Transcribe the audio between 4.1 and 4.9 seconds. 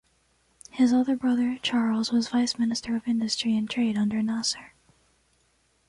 Nasser.